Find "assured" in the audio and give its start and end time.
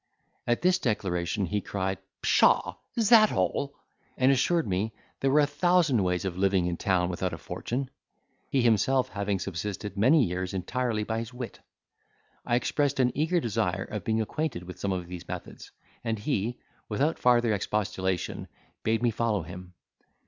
4.31-4.67